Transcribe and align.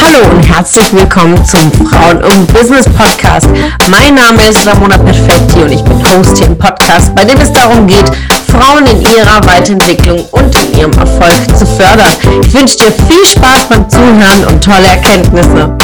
Hallo 0.00 0.30
und 0.30 0.42
herzlich 0.42 0.92
willkommen 0.92 1.44
zum 1.44 1.72
Frauen 1.72 2.22
um 2.22 2.46
Business 2.46 2.84
Podcast. 2.84 3.48
Mein 3.90 4.14
Name 4.14 4.48
ist 4.48 4.64
Ramona 4.66 4.98
Perfetti 4.98 5.62
und 5.62 5.72
ich 5.72 5.82
bin 5.82 5.98
Host 6.06 6.38
hier 6.38 6.46
im 6.46 6.56
Podcast, 6.56 7.12
bei 7.14 7.24
dem 7.24 7.40
es 7.40 7.52
darum 7.52 7.86
geht, 7.86 8.08
Frauen 8.48 8.86
in 8.86 9.00
ihrer 9.02 9.44
Weiterentwicklung 9.46 10.24
und 10.30 10.54
in 10.62 10.78
ihrem 10.78 10.92
Erfolg 10.92 11.56
zu 11.56 11.66
fördern. 11.66 12.14
Ich 12.42 12.54
wünsche 12.54 12.76
dir 12.76 12.92
viel 12.92 13.24
Spaß 13.24 13.68
beim 13.68 13.88
Zuhören 13.90 14.44
und 14.46 14.62
tolle 14.62 14.86
Erkenntnisse. 14.86 15.76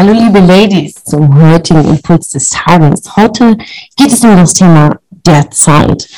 Hallo 0.00 0.12
liebe 0.12 0.38
Ladies 0.38 0.94
zum 1.02 1.42
heutigen 1.42 1.84
Impuls 1.84 2.28
des 2.28 2.50
Tages. 2.50 3.16
Heute 3.16 3.56
geht 3.96 4.12
es 4.12 4.22
um 4.22 4.36
das 4.36 4.54
Thema 4.54 4.96
der 5.10 5.50
Zeit. 5.50 6.08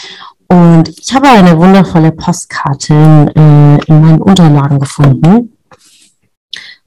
Und 0.48 0.91
ich 1.01 1.15
habe 1.15 1.30
eine 1.30 1.56
wundervolle 1.56 2.12
Postkarte 2.12 2.93
in, 2.93 3.29
äh, 3.29 3.79
in 3.87 4.03
meinen 4.03 4.20
Unterlagen 4.20 4.80
gefunden, 4.80 5.56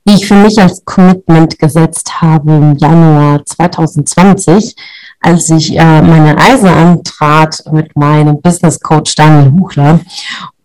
die 0.05 0.13
ich 0.13 0.27
für 0.27 0.35
mich 0.35 0.61
als 0.61 0.85
Commitment 0.85 1.57
gesetzt 1.57 2.21
habe 2.21 2.51
im 2.51 2.77
Januar 2.77 3.43
2020, 3.43 4.75
als 5.19 5.49
ich 5.49 5.75
äh, 5.75 6.01
meine 6.03 6.37
Reise 6.37 6.69
antrat 6.69 7.63
mit 7.71 7.95
meinem 7.95 8.39
Business 8.39 8.79
Coach 8.79 9.15
Daniel 9.15 9.51
Huchler. 9.53 9.99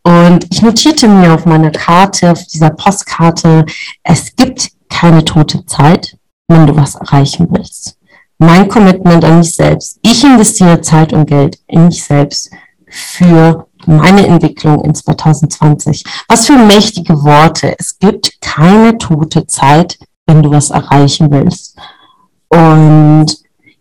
Und 0.03 0.47
ich 0.51 0.61
notierte 0.61 1.09
mir 1.09 1.33
auf 1.33 1.47
meiner 1.47 1.71
Karte, 1.71 2.33
auf 2.33 2.45
dieser 2.45 2.69
Postkarte, 2.69 3.65
es 4.03 4.37
gibt 4.37 4.73
keine 4.99 5.25
tote 5.25 5.65
Zeit, 5.67 6.17
wenn 6.49 6.67
du 6.67 6.77
was 6.77 6.95
erreichen 6.95 7.49
willst 7.51 7.99
mein 8.39 8.69
Commitment 8.69 9.25
an 9.25 9.39
mich 9.39 9.55
selbst. 9.55 9.99
Ich 10.03 10.25
investiere 10.25 10.81
Zeit 10.81 11.13
und 11.13 11.27
Geld 11.27 11.59
in 11.67 11.87
mich 11.87 12.05
selbst 12.05 12.51
für 12.89 13.67
meine 13.87 14.27
Entwicklung 14.27 14.85
in 14.85 14.95
2020. 14.95 16.05
Was 16.29 16.47
für 16.47 16.57
mächtige 16.57 17.23
Worte. 17.23 17.75
Es 17.79 17.99
gibt 17.99 18.41
keine 18.41 18.97
tote 18.97 19.47
Zeit, 19.47 19.99
wenn 20.27 20.43
du 20.43 20.51
was 20.51 20.71
erreichen 20.71 21.31
willst. 21.31 21.77
Und 22.49 23.27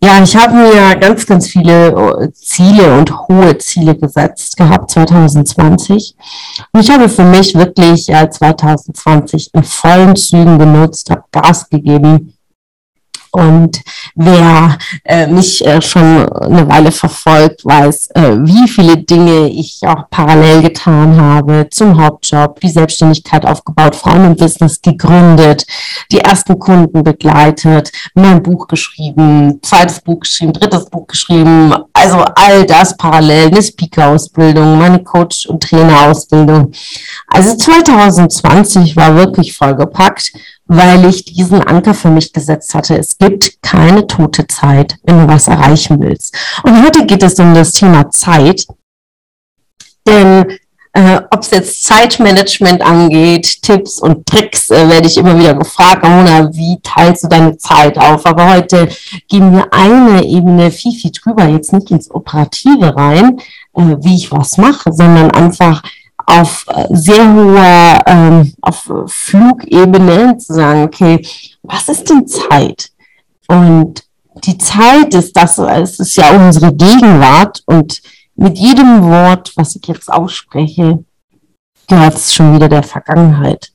ja, 0.04 0.22
ich 0.22 0.36
habe 0.36 0.54
mir 0.56 0.96
ganz, 1.00 1.26
ganz 1.26 1.48
viele 1.48 1.88
äh, 1.88 2.32
Ziele 2.34 3.00
und 3.00 3.12
hohe 3.28 3.58
Ziele 3.58 3.96
gesetzt 3.96 4.56
gehabt 4.56 4.92
2020. 4.92 6.16
Und 6.72 6.80
ich 6.82 6.90
habe 6.92 7.10
für 7.10 7.24
mich 7.24 7.56
wirklich 7.56 8.06
2020 8.06 9.54
in 9.54 9.64
vollen 9.64 10.16
Zügen 10.16 10.60
genutzt, 10.60 11.10
habe 11.10 11.24
Gas 11.32 11.68
gegeben 11.70 12.37
und 13.38 13.82
wer 14.16 14.80
äh, 15.04 15.28
mich 15.28 15.64
äh, 15.64 15.80
schon 15.80 16.28
eine 16.28 16.68
Weile 16.68 16.92
verfolgt, 16.92 17.64
weiß, 17.64 18.10
äh, 18.16 18.32
wie 18.40 18.68
viele 18.68 18.98
Dinge 18.98 19.48
ich 19.50 19.80
auch 19.86 20.10
parallel 20.10 20.64
getan 20.64 21.22
habe 21.22 21.68
zum 21.70 22.02
Hauptjob, 22.02 22.60
die 22.62 22.70
Selbstständigkeit 22.70 23.46
aufgebaut, 23.46 23.96
Frauen-Business 23.96 24.82
gegründet, 24.82 25.68
die 26.12 26.22
ersten 26.22 26.58
Kunden 26.58 27.04
begleitet, 27.04 27.92
mein 28.16 28.42
Buch 28.42 28.68
geschrieben, 28.68 29.60
zweites 29.62 30.02
Buch 30.02 30.22
geschrieben, 30.22 30.54
drittes 30.54 30.90
Buch 30.90 31.06
geschrieben, 31.06 31.76
also 31.94 32.26
all 32.34 32.66
das 32.66 32.98
parallel, 32.98 33.50
eine 33.50 33.62
Speaker-Ausbildung, 33.62 34.80
meine 34.80 35.04
Coach- 35.04 35.46
und 35.46 35.62
Trainer-Ausbildung. 35.62 36.72
Also 37.28 37.56
2020 37.56 38.96
war 38.96 39.16
wirklich 39.16 39.56
vollgepackt 39.56 40.32
weil 40.68 41.06
ich 41.06 41.26
diesen 41.26 41.62
Anker 41.64 41.94
für 41.94 42.10
mich 42.10 42.34
gesetzt 42.34 42.74
hatte. 42.74 42.98
Es 42.98 43.18
gibt 43.18 43.62
keine 43.62 44.06
tote 44.08 44.48
Zeit, 44.48 44.98
wenn 45.04 45.20
du 45.20 45.28
was 45.28 45.48
erreichen 45.48 46.00
willst. 46.00 46.36
Und 46.64 46.84
heute 46.84 47.06
geht 47.06 47.24
es 47.24 47.40
um 47.40 47.54
das 47.54 47.74
Thema 47.74 48.10
Zeit. 48.10 48.66
Denn 50.06 50.58
äh, 50.94 51.22
ob 51.30 51.42
es 51.42 51.52
jetzt 51.52 51.84
Zeitmanagement 51.84 52.82
angeht, 52.82 53.62
Tipps 53.62 54.00
und 54.00 54.26
Tricks, 54.26 54.72
äh, 54.72 54.90
werde 54.90 55.08
ich 55.08 55.18
immer 55.18 55.38
wieder 55.38 55.54
gefragt, 55.54 56.04
Ramona, 56.04 56.52
wie 56.54 56.80
teilst 56.82 57.24
du 57.24 57.28
deine 57.28 57.56
Zeit 57.58 57.98
auf? 58.00 58.26
Aber 58.26 58.56
heute 58.56 58.90
gehen 59.28 59.54
wir 59.54 59.68
eine 59.72 60.26
Ebene 60.26 60.72
viel, 60.72 60.94
viel 60.94 61.12
drüber, 61.12 61.46
jetzt 61.48 61.72
nicht 61.72 61.92
ins 61.92 62.10
Operative 62.10 62.96
rein, 62.96 63.38
äh, 63.76 63.96
wie 64.00 64.16
ich 64.16 64.32
was 64.32 64.58
mache, 64.58 64.92
sondern 64.92 65.30
einfach 65.30 65.84
auf 66.28 66.66
äh, 66.68 66.86
sehr 66.92 67.34
hoher, 67.34 68.04
ähm, 68.06 68.54
auf 68.62 68.92
Flugebene 69.08 70.38
zu 70.38 70.54
sagen, 70.54 70.84
okay, 70.84 71.26
was 71.64 71.90
ist 71.90 72.10
denn 72.10 72.28
Zeit? 72.28 72.92
Und 73.48 74.04
die 74.44 74.58
Zeit 74.58 75.14
ist 75.16 75.36
das, 75.36 75.58
es 75.58 76.00
ist 76.00 76.16
ja 76.18 76.30
unsere 76.32 76.74
Gegenwart 76.74 77.64
und 77.66 78.02
mit 78.36 78.58
jedem 78.58 79.04
Wort, 79.04 79.54
was 79.56 79.76
ich 79.76 79.88
jetzt 79.88 80.12
ausspreche, 80.12 81.04
gehört 81.88 82.16
es 82.16 82.36
schon 82.36 82.54
wieder 82.54 82.70
der 82.70 82.84
Vergangenheit. 82.84 83.72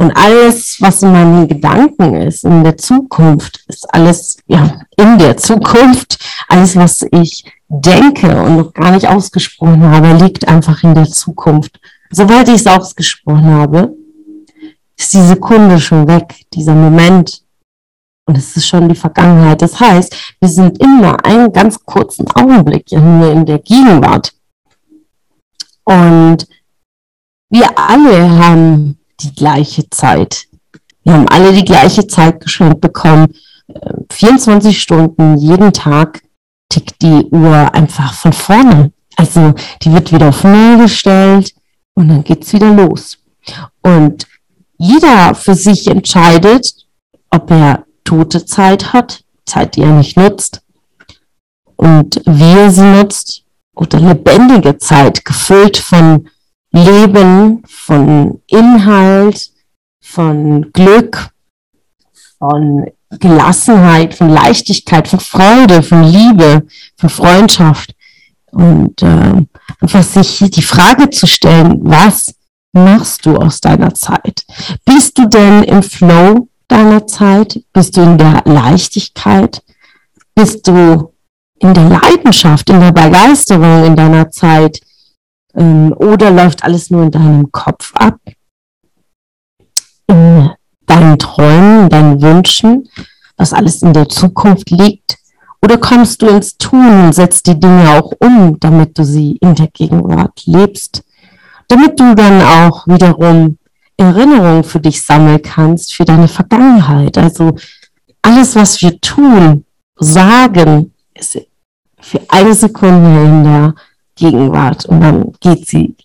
Und 0.00 0.12
alles, 0.12 0.80
was 0.80 1.02
in 1.02 1.10
meinen 1.10 1.48
Gedanken 1.48 2.14
ist, 2.14 2.44
in 2.44 2.62
der 2.62 2.76
Zukunft, 2.76 3.64
ist 3.66 3.92
alles 3.92 4.38
ja, 4.46 4.80
in 4.96 5.18
der 5.18 5.36
Zukunft. 5.36 6.18
Alles, 6.46 6.76
was 6.76 7.04
ich 7.10 7.44
denke 7.68 8.40
und 8.40 8.56
noch 8.56 8.72
gar 8.72 8.92
nicht 8.92 9.08
ausgesprochen 9.08 9.82
habe, 9.82 10.24
liegt 10.24 10.46
einfach 10.46 10.84
in 10.84 10.94
der 10.94 11.06
Zukunft. 11.06 11.80
Sobald 12.10 12.48
ich 12.48 12.54
es 12.54 12.66
ausgesprochen 12.68 13.50
habe, 13.50 13.92
ist 14.96 15.14
die 15.14 15.22
Sekunde 15.22 15.80
schon 15.80 16.06
weg, 16.06 16.46
dieser 16.54 16.74
Moment. 16.74 17.42
Und 18.24 18.38
es 18.38 18.56
ist 18.56 18.68
schon 18.68 18.88
die 18.88 18.94
Vergangenheit. 18.94 19.60
Das 19.62 19.80
heißt, 19.80 20.36
wir 20.38 20.48
sind 20.48 20.78
immer 20.80 21.24
einen 21.24 21.52
ganz 21.52 21.84
kurzen 21.84 22.30
Augenblick 22.30 22.92
nur 22.92 23.32
in 23.32 23.44
der 23.44 23.58
Gegenwart. 23.58 24.32
Und 25.82 26.46
wir 27.50 27.76
alle 27.76 28.38
haben 28.38 28.97
die 29.20 29.34
gleiche 29.34 29.88
Zeit. 29.90 30.46
Wir 31.04 31.14
haben 31.14 31.28
alle 31.28 31.52
die 31.52 31.64
gleiche 31.64 32.06
Zeit 32.06 32.40
geschenkt 32.40 32.80
bekommen. 32.80 33.34
24 34.10 34.70
äh, 34.70 34.78
Stunden 34.78 35.36
jeden 35.38 35.72
Tag 35.72 36.22
tickt 36.68 37.02
die 37.02 37.26
Uhr 37.30 37.74
einfach 37.74 38.12
von 38.14 38.32
vorne. 38.32 38.92
Also 39.16 39.54
die 39.82 39.92
wird 39.92 40.12
wieder 40.12 40.28
auf 40.28 40.44
Null 40.44 40.78
gestellt 40.78 41.54
und 41.94 42.08
dann 42.08 42.24
geht's 42.24 42.52
wieder 42.52 42.72
los. 42.72 43.18
Und 43.82 44.26
jeder 44.76 45.34
für 45.34 45.54
sich 45.54 45.88
entscheidet, 45.88 46.72
ob 47.30 47.50
er 47.50 47.84
tote 48.04 48.44
Zeit 48.44 48.92
hat, 48.92 49.24
Zeit, 49.44 49.76
die 49.76 49.82
er 49.82 49.92
nicht 49.92 50.16
nutzt, 50.16 50.62
und 51.76 52.20
wie 52.24 52.58
er 52.58 52.70
sie 52.70 52.82
nutzt, 52.82 53.42
oder 53.74 54.00
lebendige 54.00 54.78
Zeit, 54.78 55.24
gefüllt 55.24 55.76
von 55.76 56.28
Leben, 56.72 57.62
von 57.66 58.40
Inhalt, 58.46 59.50
von 60.02 60.70
Glück, 60.72 61.30
von 62.38 62.86
Gelassenheit, 63.10 64.14
von 64.14 64.28
Leichtigkeit, 64.28 65.08
von 65.08 65.20
Freude, 65.20 65.82
von 65.82 66.04
Liebe, 66.04 66.66
von 66.96 67.08
Freundschaft. 67.08 67.94
Und 68.50 69.02
äh, 69.02 69.44
einfach 69.80 70.02
sich 70.02 70.38
die 70.50 70.62
Frage 70.62 71.10
zu 71.10 71.26
stellen, 71.26 71.80
was 71.82 72.34
machst 72.72 73.26
du 73.26 73.36
aus 73.36 73.60
deiner 73.60 73.94
Zeit? 73.94 74.44
Bist 74.84 75.18
du 75.18 75.26
denn 75.26 75.64
im 75.64 75.82
Flow 75.82 76.48
deiner 76.68 77.06
Zeit? 77.06 77.60
Bist 77.72 77.96
du 77.96 78.02
in 78.02 78.18
der 78.18 78.42
Leichtigkeit? 78.44 79.62
Bist 80.34 80.66
du 80.68 81.12
in 81.58 81.74
der 81.74 81.88
Leidenschaft, 81.88 82.70
in 82.70 82.80
der 82.80 82.92
Begeisterung 82.92 83.84
in 83.84 83.96
deiner 83.96 84.30
Zeit? 84.30 84.80
Ähm, 85.54 85.92
oder 85.96 86.30
läuft 86.30 86.64
alles 86.64 86.90
nur 86.90 87.04
in 87.04 87.10
deinem 87.10 87.52
Kopf 87.52 87.92
ab? 87.94 88.18
In 90.06 90.50
deinen 90.86 91.18
Träumen, 91.18 91.84
in 91.84 91.88
deinen 91.88 92.22
Wünschen, 92.22 92.88
was 93.36 93.52
alles 93.52 93.82
in 93.82 93.92
der 93.92 94.08
Zukunft 94.08 94.70
liegt? 94.70 95.18
Oder 95.62 95.78
kommst 95.78 96.22
du 96.22 96.26
ins 96.28 96.56
Tun 96.56 97.04
und 97.04 97.12
setzt 97.12 97.46
die 97.46 97.58
Dinge 97.58 97.90
auch 97.90 98.12
um, 98.20 98.58
damit 98.60 98.96
du 98.98 99.04
sie 99.04 99.36
in 99.40 99.54
der 99.54 99.68
Gegenwart 99.68 100.42
lebst? 100.46 101.02
Damit 101.66 101.98
du 101.98 102.14
dann 102.14 102.40
auch 102.40 102.86
wiederum 102.86 103.58
Erinnerungen 103.96 104.62
für 104.62 104.80
dich 104.80 105.02
sammeln 105.02 105.42
kannst, 105.42 105.94
für 105.94 106.04
deine 106.04 106.28
Vergangenheit. 106.28 107.18
Also 107.18 107.56
alles, 108.22 108.54
was 108.54 108.80
wir 108.80 109.00
tun, 109.00 109.64
sagen, 109.96 110.92
ist 111.14 111.38
für 112.00 112.20
eine 112.28 112.54
Sekunde 112.54 113.24
in 113.24 113.44
der 113.44 113.74
Gegenwart 114.18 114.84
und 114.86 115.00
dann 115.00 115.32
geht 115.40 115.66
sie 115.66 115.96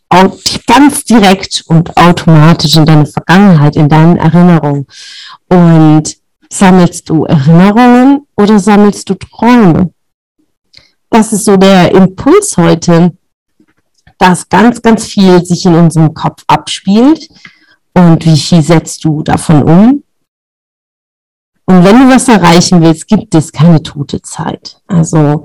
ganz 0.68 1.04
direkt 1.04 1.64
und 1.68 1.98
automatisch 1.98 2.76
in 2.76 2.86
deine 2.86 3.06
Vergangenheit, 3.06 3.76
in 3.76 3.90
deinen 3.90 4.18
Erinnerungen. 4.18 4.86
Und 5.50 6.16
sammelst 6.52 7.10
du 7.10 7.26
Erinnerungen 7.26 8.28
oder 8.38 8.60
sammelst 8.60 9.10
du 9.10 9.16
Träume? 9.16 9.92
Das 11.10 11.34
ist 11.34 11.46
so 11.46 11.58
der 11.58 11.92
Impuls 11.92 12.58
heute, 12.58 13.18
dass 14.18 14.48
ganz, 14.48 14.82
ganz 14.82 15.06
viel 15.06 15.44
sich 15.44 15.66
in 15.66 15.76
unserem 15.76 16.14
Kopf 16.14 16.44
abspielt 16.48 17.28
und 17.94 18.26
wie 18.26 18.38
viel 18.38 18.62
setzt 18.62 19.04
du 19.04 19.24
davon 19.24 19.64
um? 19.64 20.04
Und 21.66 21.84
wenn 21.84 22.00
du 22.00 22.14
was 22.14 22.28
erreichen 22.28 22.82
willst, 22.82 23.08
gibt 23.08 23.34
es 23.36 23.52
keine 23.52 23.82
tote 23.82 24.22
Zeit. 24.22 24.82
Also 24.88 25.44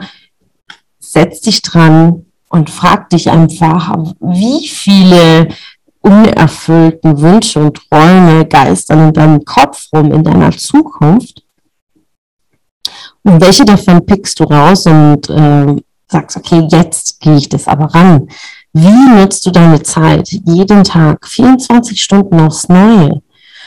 setz 0.99 1.41
dich 1.41 1.63
dran 1.63 2.27
und 2.49 2.71
frag 2.71 3.11
dich 3.11 3.31
einfach, 3.31 3.97
wie 4.21 4.67
viele 4.69 5.49
unerfüllten 6.01 7.21
Wünsche 7.21 7.61
und 7.61 7.81
Träume 7.91 8.47
geistern 8.47 9.09
in 9.09 9.13
deinem 9.13 9.45
Kopf 9.45 9.89
rum, 9.93 10.13
in 10.13 10.25
deiner 10.25 10.53
Zukunft. 10.53 11.43
Und 13.23 13.41
welche 13.41 13.65
davon 13.65 14.05
pickst 14.07 14.41
du 14.41 14.45
raus 14.45 14.87
und 14.87 15.29
äh, 15.29 15.77
sagst, 16.11 16.37
okay, 16.37 16.67
jetzt 16.71 17.21
gehe 17.21 17.37
ich 17.37 17.49
das 17.49 17.67
aber 17.69 17.87
ran. 17.87 18.29
Wie 18.73 19.19
nutzt 19.21 19.45
du 19.45 19.51
deine 19.51 19.83
Zeit 19.83 20.29
jeden 20.31 20.85
Tag, 20.85 21.27
24 21.27 22.01
Stunden 22.01 22.41
aufs 22.41 22.69
Neue? 22.69 23.23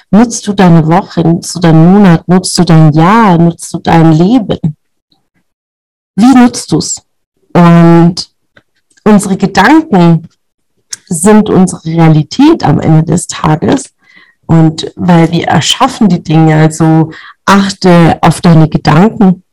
Nutzt 0.10 0.48
du 0.48 0.54
deine 0.54 0.86
Woche, 0.88 1.22
nutzt 1.22 1.56
du 1.56 1.60
deinen 1.60 1.94
Monat, 1.94 2.28
nutzt 2.28 2.58
du 2.58 2.64
dein 2.64 2.92
Jahr, 2.94 3.38
nutzt 3.38 3.74
du 3.74 3.80
dein 3.80 4.12
Leben? 4.14 4.76
Wie 6.16 6.34
nutzt 6.36 6.72
du 6.72 6.78
es? 6.78 7.02
Und 7.54 8.31
unsere 9.04 9.38
Gedanken 9.38 10.28
sind 11.08 11.50
unsere 11.50 11.84
Realität 11.86 12.64
am 12.64 12.80
Ende 12.80 13.04
des 13.04 13.28
Tages. 13.28 13.94
Und 14.46 14.92
weil 14.96 15.32
wir 15.32 15.48
erschaffen 15.48 16.10
die 16.10 16.24
Dinge, 16.24 16.56
also 16.56 17.12
achte 17.46 18.18
auf 18.22 18.42
deine 18.42 18.68
Gedanken, 18.68 19.44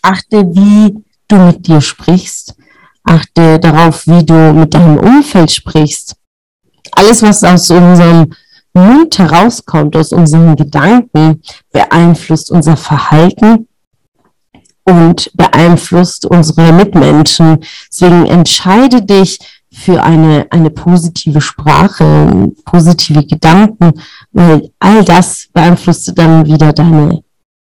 achte, 0.00 0.44
wie 0.54 1.02
du 1.28 1.36
mit 1.36 1.66
dir 1.66 1.80
sprichst, 1.80 2.54
achte 3.04 3.58
darauf, 3.58 4.06
wie 4.06 4.24
du 4.24 4.52
mit 4.52 4.74
deinem 4.74 4.98
Umfeld 4.98 5.50
sprichst. 5.50 6.16
Alles, 6.92 7.22
was 7.22 7.42
aus 7.42 7.70
unserem 7.70 8.32
Mund 8.74 9.18
herauskommt, 9.18 9.96
aus 9.96 10.12
unseren 10.12 10.56
Gedanken, 10.56 11.42
beeinflusst 11.72 12.50
unser 12.50 12.76
Verhalten 12.76 13.68
und 14.84 15.30
beeinflusst 15.34 16.26
unsere 16.26 16.72
Mitmenschen. 16.72 17.58
Deswegen 17.90 18.26
entscheide 18.26 19.02
dich 19.02 19.38
für 19.72 20.02
eine, 20.02 20.46
eine 20.50 20.70
positive 20.70 21.40
Sprache, 21.40 22.50
positive 22.64 23.24
Gedanken, 23.24 23.92
weil 24.32 24.70
all 24.78 25.04
das 25.04 25.48
beeinflusst 25.52 26.12
dann 26.16 26.46
wieder 26.46 26.72
deine 26.72 27.22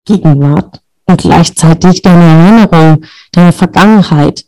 Gegenwart 0.04 0.80
und 1.06 1.20
gleichzeitig 1.20 2.02
deine 2.02 2.24
Erinnerung, 2.24 3.04
deine 3.32 3.52
Vergangenheit. 3.52 4.44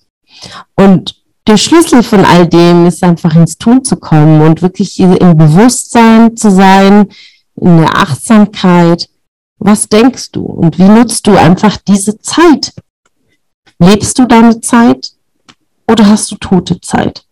Und 0.77 1.17
der 1.47 1.57
Schlüssel 1.57 2.03
von 2.03 2.25
all 2.25 2.47
dem 2.47 2.87
ist 2.87 3.03
einfach 3.03 3.35
ins 3.35 3.59
Tun 3.59 3.83
zu 3.85 3.97
kommen 3.97 4.41
und 4.43 4.63
wirklich 4.63 5.01
im 5.01 5.37
Bewusstsein 5.37 6.37
zu 6.37 6.51
sein, 6.51 7.09
in 7.57 7.79
der 7.79 7.97
Achtsamkeit. 7.97 9.09
Was 9.61 9.89
denkst 9.89 10.33
du 10.33 10.43
und 10.45 10.79
wie 10.79 10.89
nutzt 10.89 11.27
du 11.27 11.37
einfach 11.37 11.77
diese 11.77 12.19
Zeit? 12.19 12.73
Lebst 13.79 14.19
du 14.19 14.27
deine 14.27 14.61
Zeit 14.61 15.13
oder 15.87 16.07
hast 16.07 16.31
du 16.31 16.37
tote 16.37 16.81
Zeit? 16.81 17.25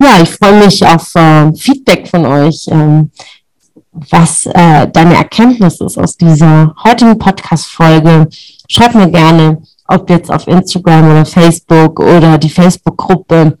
Ja, 0.00 0.20
ich 0.22 0.30
freue 0.30 0.64
mich 0.64 0.84
auf 0.84 1.14
äh, 1.14 1.52
Feedback 1.54 2.08
von 2.08 2.26
euch, 2.26 2.66
ähm, 2.68 3.10
was 3.92 4.46
äh, 4.46 4.88
deine 4.88 5.16
Erkenntnis 5.16 5.80
ist 5.80 5.98
aus 5.98 6.16
dieser 6.16 6.74
heutigen 6.82 7.18
Podcast-Folge. 7.18 8.28
Schreib 8.68 8.94
mir 8.94 9.10
gerne 9.10 9.62
ob 9.86 10.10
jetzt 10.10 10.30
auf 10.30 10.46
Instagram 10.46 11.10
oder 11.10 11.26
Facebook 11.26 12.00
oder 12.00 12.38
die 12.38 12.50
Facebook-Gruppe. 12.50 13.58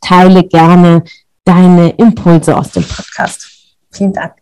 Teile 0.00 0.44
gerne 0.44 1.04
deine 1.44 1.90
Impulse 1.90 2.56
aus 2.56 2.70
dem 2.72 2.84
Podcast. 2.84 3.48
Vielen 3.90 4.12
Dank. 4.12 4.41